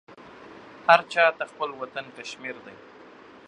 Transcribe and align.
هر 0.87 0.99
چاته 1.11 1.43
خپل 1.51 1.69
وطن 1.81 2.05
کشمیر 2.17 2.55
دی 2.65 2.75